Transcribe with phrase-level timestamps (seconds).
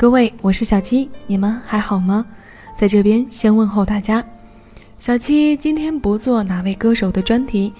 [0.00, 2.24] 各位，我是小七，你们还好吗？
[2.76, 4.24] 在这边先问候大家。
[4.96, 7.72] 小七今天不做哪位歌手的专题，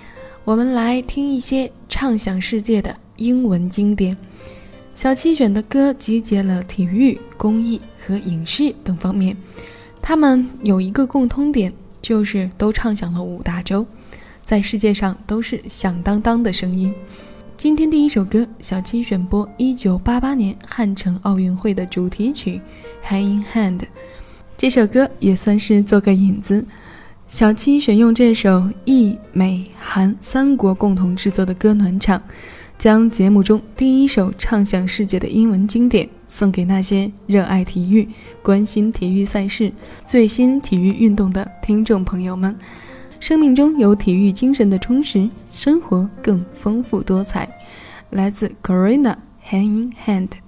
[0.42, 4.16] 我们来听一些畅想世界的英文经典。
[4.96, 9.36] 小七选的歌集结了体育、公益和影视等方面，
[10.02, 11.72] 他们有一个共通点，
[12.02, 13.86] 就是都唱响了五大洲，
[14.44, 16.92] 在世界上都是响当当的声音。
[17.58, 22.60] 今天第一首歌，小七选播一九八八年汉城奥运会的主题曲
[23.04, 23.78] 《Hand in Hand》。
[24.56, 26.64] 这首歌也算是做个引子。
[27.26, 32.22] 小七选用这首意美韩三国共同制作的歌暖场，
[32.78, 38.08] 将节目中第一首唱响世界的英文经典送给那些热爱体育、
[38.40, 39.72] 关心体育赛事、
[40.06, 42.56] 最新体育运动的听众朋友们。
[43.20, 47.48] 生命中有体育精神的充实，生活更丰富多彩。
[48.10, 50.47] 来自 Corina Hand in Hand。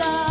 [0.00, 0.29] love.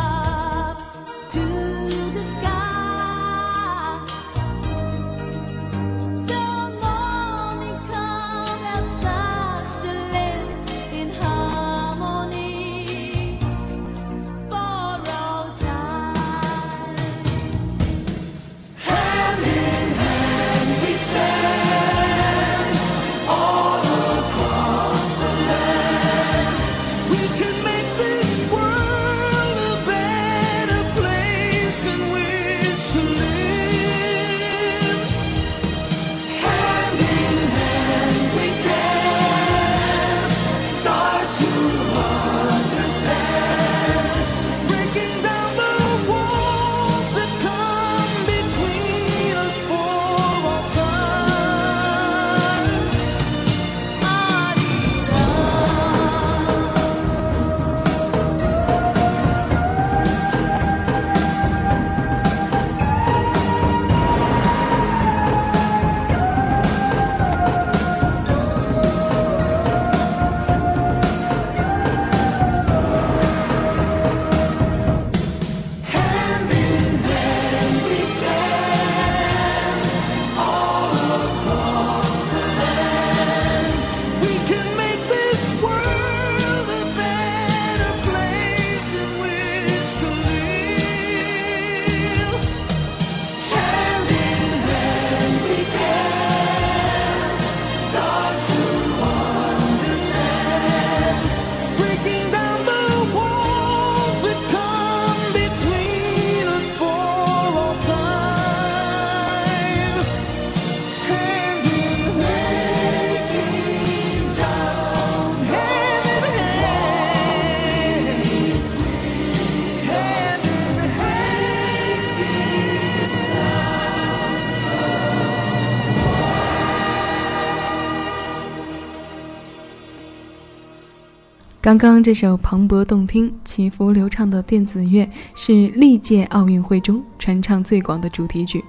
[131.69, 138.65] 刚刚这首磅礴动听、起伏流畅的电子乐是历届奥运会中传唱最广的主题曲。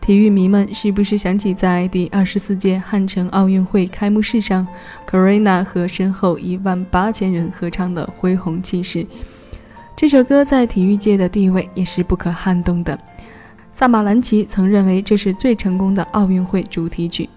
[0.00, 4.64] 体育迷们是不是想起在第二十四届汉城奥运会开幕式上
[5.04, 9.04] ，Karina 和身后一万八千人合唱的恢宏气势？
[9.96, 12.96] 这首歌在体育界的地位也是不可撼动的。
[13.72, 17.28] 萨马兰奇曾认为这是最成功的奥运会主题曲，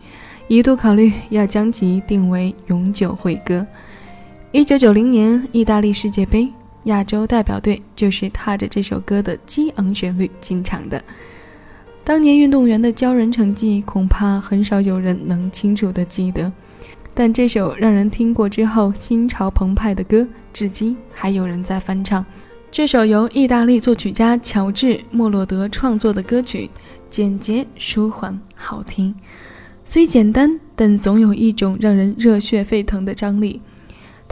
[0.47, 3.65] 一度考虑要将其定为永久会歌。
[4.55, 6.47] 一九九零年意大利世界杯，
[6.85, 11.03] 亚洲代表队就是踏着这首歌的激昂旋律进场的。
[12.05, 16.49] 当年运动员的骄人成绩，恐怕很少有人能清楚地记得。
[17.13, 22.25] 但这首让人听过之后心潮澎湃的歌，至今还有人在翻唱。
[22.71, 26.69] 这首由意大利作曲家乔治·莫洛德创作的歌曲，
[27.09, 29.13] 简洁舒缓，好听。
[29.83, 33.59] 虽简单，但总有一种让人热血沸腾的张力。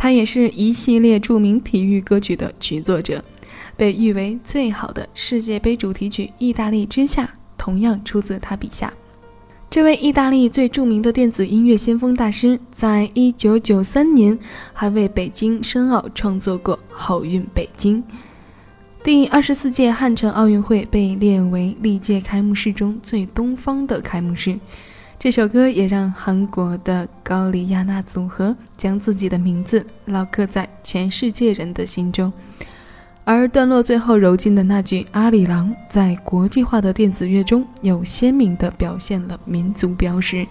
[0.03, 3.23] 他也是一系列著名体育歌曲的曲作者，
[3.77, 7.23] 被誉为最好的世界杯主题曲《意大利之夏》
[7.57, 8.91] 同样出自他笔下。
[9.69, 14.37] 这位意大利最著名的电子音乐先锋大师，在一九九三年
[14.73, 18.03] 还为北京申奥创作过《好运北京》。
[19.05, 24.59] 第二十四届汉城奥运会被列为历届开幕式中最东方的开幕式。
[25.23, 32.29] 这首歌也让韩国的高丽亚娜组合将自己的名字烙刻在全世界人的心中，
[33.23, 40.45] 而段落最后揉进的那句“阿里郎”在国际化的电子乐中又鲜明地表现了民族标识。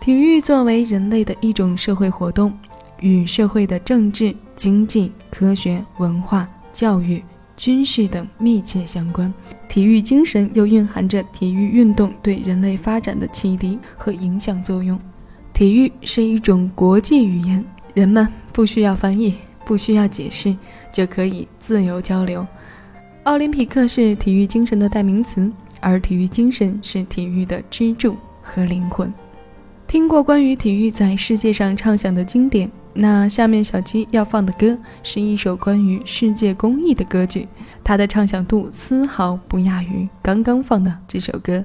[0.00, 2.52] 体育作为人类的一种社会活动，
[2.98, 7.22] 与社会的政治、经济、科学、文化、教育。
[7.56, 9.32] 军事等密切相关，
[9.74, 14.96] 体育精神又蕴含着体育运动对人类发展的启迪和影响作用。
[15.52, 19.34] 体育是一种国际语言，人们不需要翻译，
[19.64, 20.56] 不需要解释，
[20.92, 22.46] 就可以自由交流。
[23.24, 25.50] 奥林匹克是体育精神的代名词，
[25.80, 29.12] 而体育精神是体育的支柱和灵魂。
[29.88, 32.70] 听过关于体育在世界上畅响的经典。
[32.94, 37.48] 那下面小七要放的歌是一首关于世界公益的歌曲，
[37.82, 41.64] 它的唱响度丝毫不亚于刚刚放的这首歌。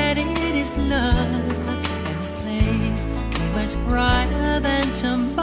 [0.77, 1.57] love.
[2.07, 5.40] And this place be much brighter than tomorrow.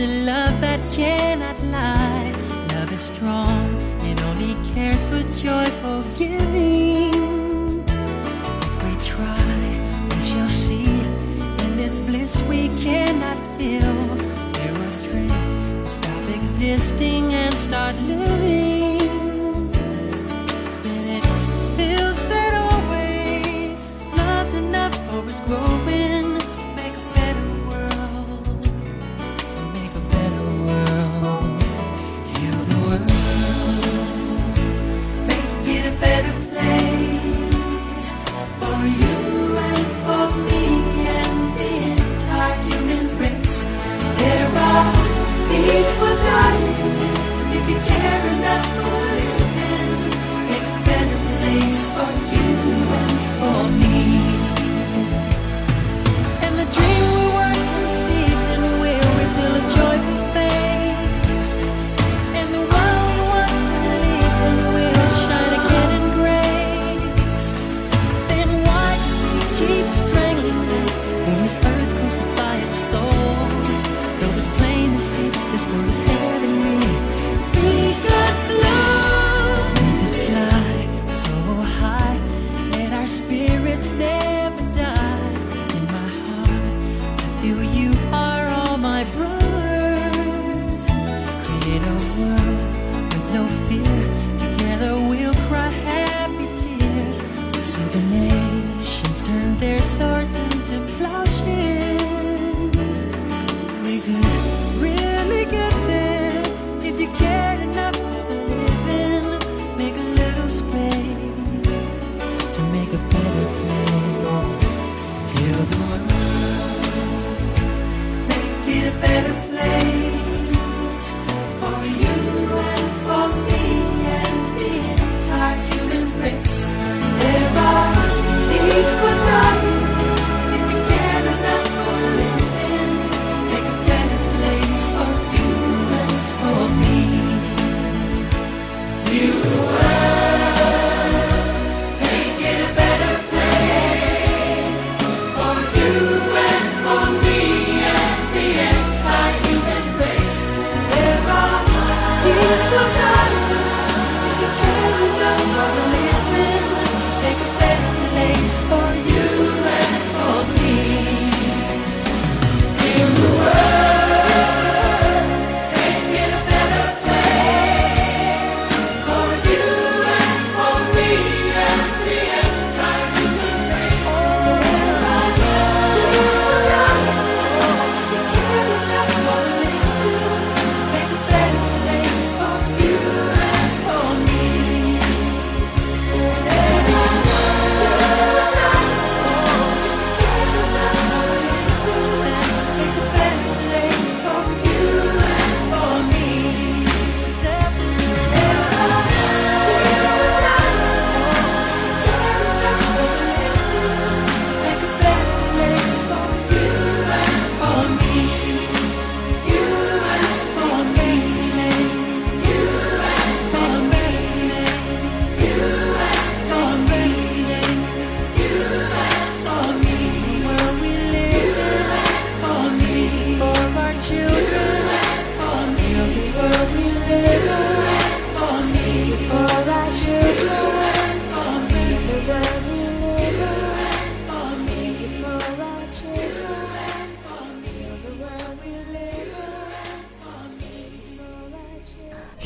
[0.00, 2.32] A love that cannot lie.
[2.74, 7.82] Love is strong, it only cares for joyful giving.
[7.88, 11.00] If we try, we shall see.
[11.64, 13.94] In this bliss we cannot feel,
[14.52, 18.67] there are dream, stop existing and start living.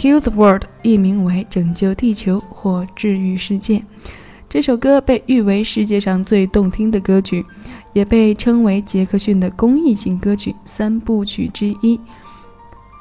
[0.03, 3.79] Heal the World》译名为《拯救地球》或《治愈世界》。
[4.49, 7.47] 这首歌被誉为世界上最动听的歌曲，
[7.93, 12.01] 也被称为杰克逊的公益性歌曲三部曲之一。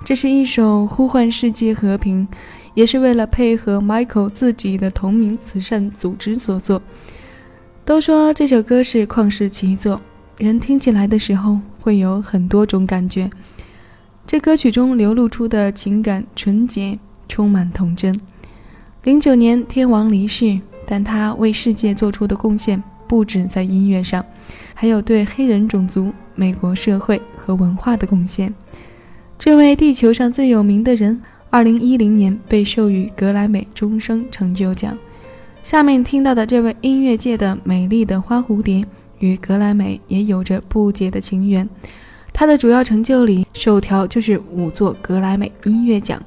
[0.06, 2.28] 这是一首呼唤世界和平，
[2.76, 6.80] 也是为了配合 Michael 自己的同名慈善组织所作。
[7.84, 10.00] 都说这首歌是旷世奇作，
[10.38, 13.28] 人听起来的时候会有很多种感觉。
[14.32, 16.98] 这歌曲中流露出的情感纯洁，
[17.28, 18.18] 充满童真。
[19.04, 20.58] 零九年天王离世。
[20.88, 24.26] 但他为世界做出的贡献不止在音乐上，
[24.74, 28.54] 还有对黑人种族、美国社会和文化的贡献。
[29.38, 34.98] 这位地球上最有名的人，二零一零年被授予格莱美终生成就奖。
[35.62, 38.86] 下面听到的这位音乐界的美丽的花蝴蝶，
[39.20, 41.68] 与格莱美也有着不解的情缘。
[42.42, 46.20] 他的主要成就里，首条就是五座格莱美音乐奖。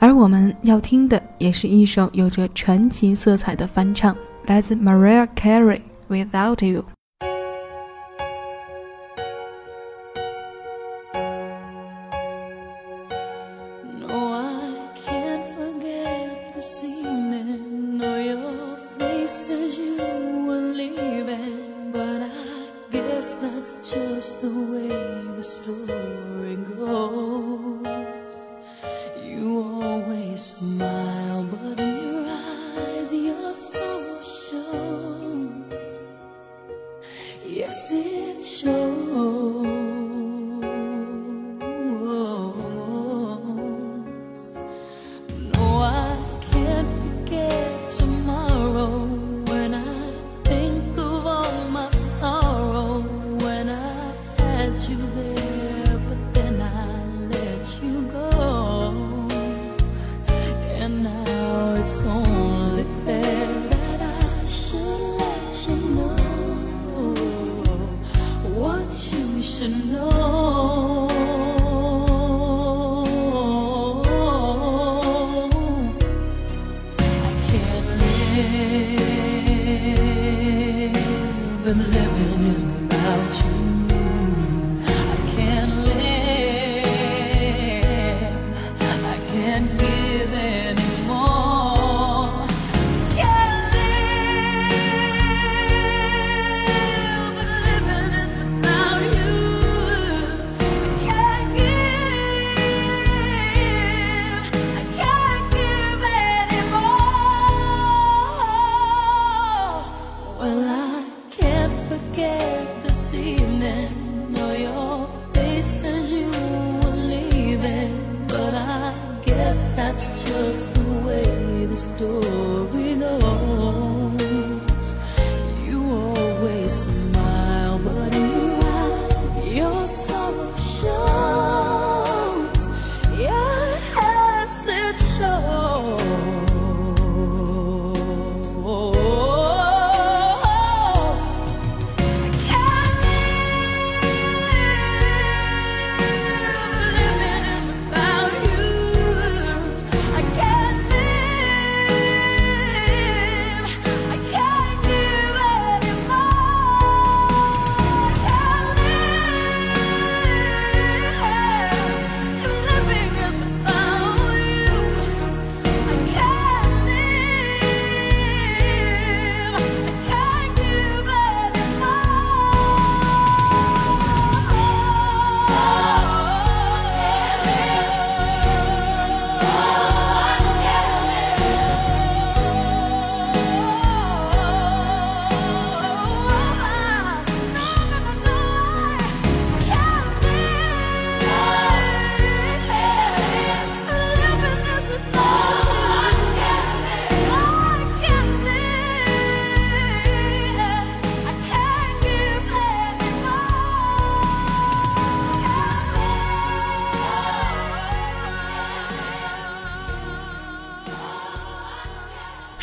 [0.00, 4.16] 而我们要听的也是一首有着传奇色彩的翻唱，
[4.46, 5.78] 来自 Mariah Carey，
[6.10, 6.82] 《Without You》。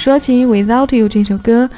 [0.09, 1.69] 说起《Without You》这首歌，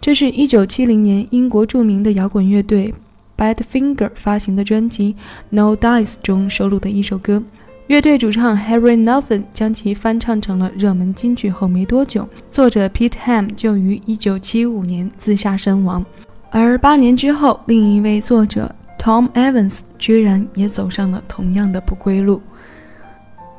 [0.00, 2.94] 这是一九七零年英国著名的摇滚乐队
[3.36, 5.12] Badfinger 发行的专辑
[5.50, 7.42] 《No Dice》中收录的一首歌。
[7.88, 16.06] 乐队主唱 Harry Nelson 将其翻唱成了热门金曲后没多久，作者 Pete Ham 就于一九七五年自杀身亡。
[16.52, 22.40] 而八年之后，另一位作者 Tom Evans 居然也走上了同样的不归路。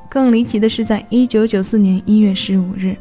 [0.07, 2.95] 更离奇的是，在一九九四年一月十五日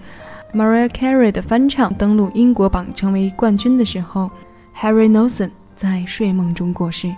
[0.54, 4.30] ，Mariah Carey 的翻唱登陆英国榜成为冠军的时候
[4.76, 7.14] ，Harry Nelson 在睡梦中过世。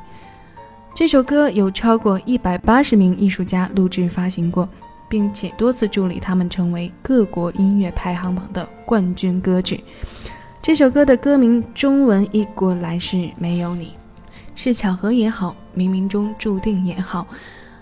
[0.94, 4.66] 这首歌有超过一百八十名艺术家录制发行过，
[5.09, 9.85] 并且多次助力他们成为各国音乐排行榜的冠军歌曲。
[10.62, 13.92] 这首歌的歌名中文译过来是“没有你”，
[14.57, 17.27] 是巧合也好，冥冥中注定也好。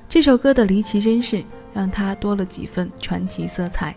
[0.09, 3.95] 这首歌的离奇身世让它多了几分传奇色彩。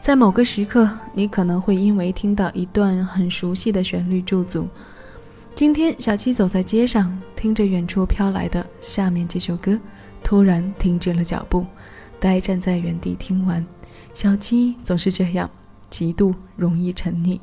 [0.00, 4.66] 在某个时刻，你可能会因为听到一段很熟悉的旋律驻足。
[5.54, 9.78] 今天，小七走在街上，听着远处飘来的下面这首歌，
[10.22, 11.66] 突然停止了脚步，
[12.18, 13.64] 呆站在原地听完。
[14.14, 15.48] 小七总是这样，
[15.90, 17.38] 极度容易沉溺。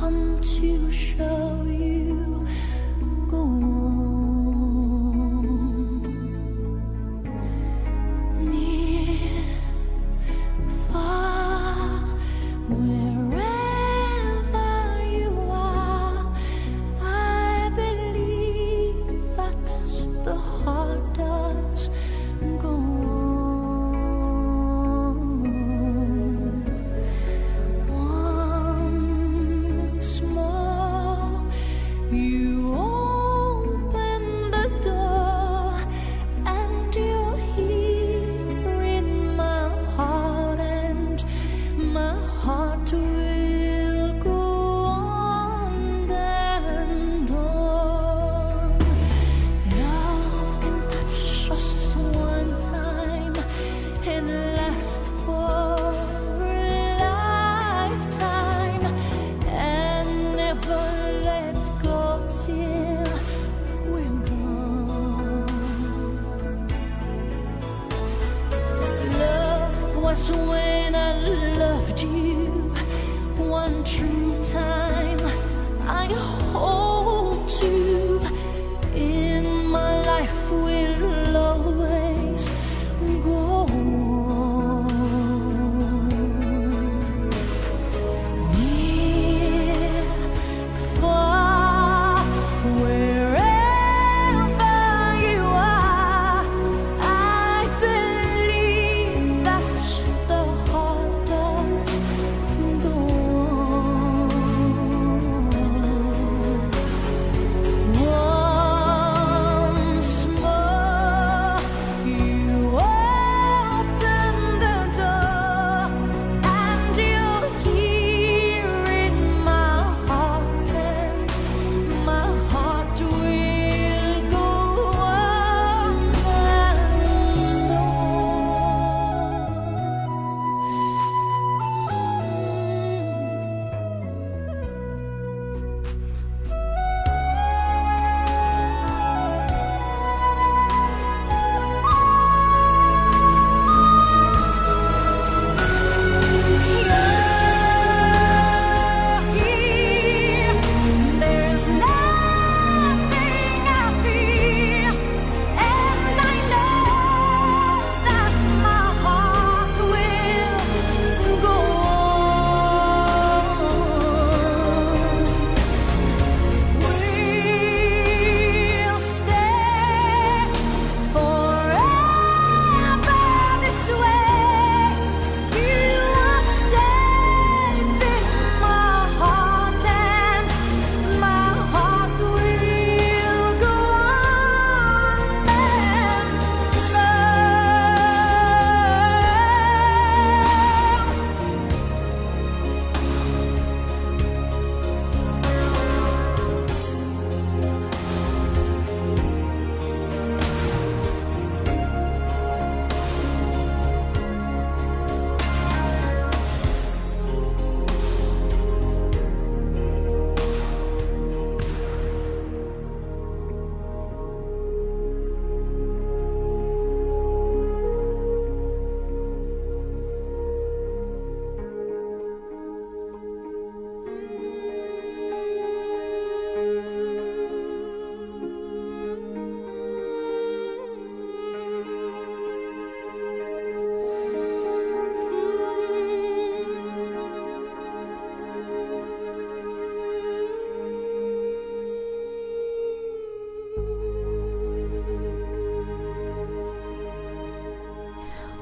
[0.00, 1.99] come to show you.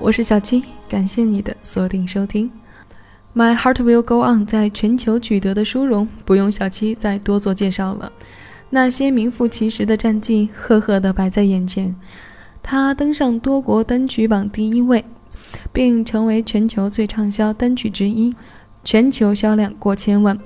[0.08, 2.50] 我是小七，感谢你的锁定收听。
[3.34, 8.10] My Heart Will Go On 在全球取得的殊荣，不用小七再多做介绍了。
[8.70, 11.94] 那些名副其实的战绩，赫赫的摆在眼前。
[12.62, 15.04] 他登上多国单曲榜第一位，
[15.74, 18.32] 并成为全球最畅销单曲之一，
[18.82, 20.38] 全球销量过千万，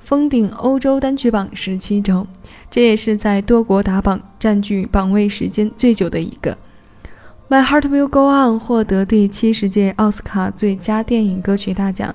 [0.00, 2.26] 封顶欧洲单曲榜十七周。
[2.68, 6.58] 这也是在多国打榜占据榜位时间最久的一个。
[7.50, 12.14] My Heart Will Go On 获得第七十届奥斯卡最佳电影歌曲大奖，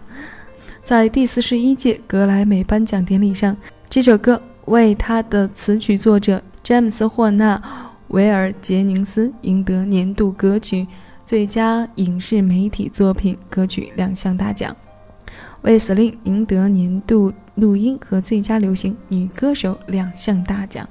[0.83, 3.57] 在第四十一届格莱美颁奖典礼上，
[3.89, 7.57] 这首歌为他的词曲作者詹姆斯·霍纳·
[8.09, 10.85] 维尔杰宁斯赢得年度歌曲、
[11.25, 14.75] 最佳影视媒体作品歌曲两项大奖，
[15.63, 20.87] 为司令赢得年度录音和最佳流行女歌手两项大奖。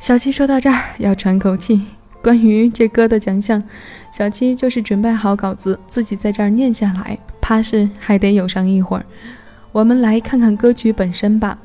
[0.00, 1.80] 小七说到这儿要喘口气。
[2.22, 3.62] 关于这歌的奖项，
[4.12, 9.04] 小七就是准备好稿子，自己在这儿念下来，怕是还得有上一会儿。
[9.72, 11.58] 我们来看看歌曲本身吧。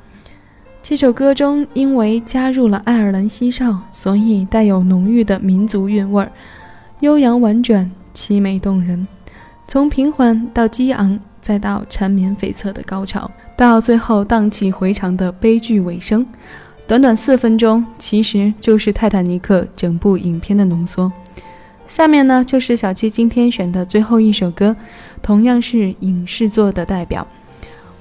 [0.82, 6.32] 这首歌中因为加入了爱尔兰西哨，所以带有浓郁的民族韵味儿，
[7.02, 9.08] 悠扬婉转，凄美动人。
[9.68, 16.26] 从平缓到激昂，再到缠绵悱恻的高潮，到最后荡气回肠的悲剧尾声。
[16.88, 21.12] 短短四分钟，其实就是《泰坦尼克》整部影片的浓缩。
[21.86, 24.74] 下面呢，就是小七今天选的最后一首歌，
[25.22, 27.28] 同样是影视作的代表。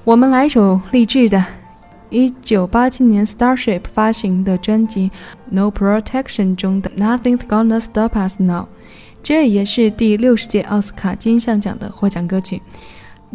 [0.05, 1.45] 我们来首励志的，
[2.09, 5.09] 一九八七年 Starship 发行的专辑
[5.49, 8.63] 《No Protection》中的《Nothing's Gonna Stop Us Now》，
[9.21, 12.61] 这也是第六十届奥斯卡金像奖的获奖歌曲。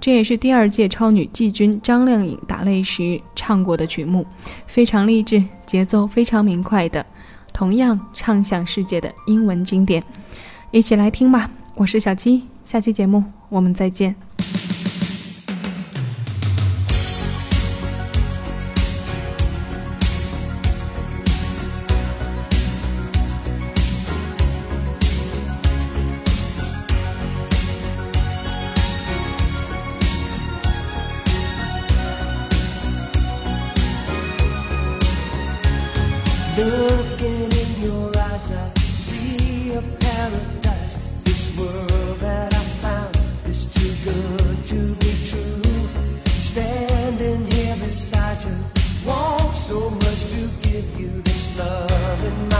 [0.00, 4.26] 这也是第二届超女季军张靓颖打擂时唱过的曲目，
[4.66, 7.04] 非常励志，节奏非常明快的，
[7.52, 10.02] 同样唱响世界的英文经典，
[10.70, 11.50] 一起来听吧。
[11.74, 14.71] 我是小七，下期节目我们再见。
[50.72, 52.51] give you this love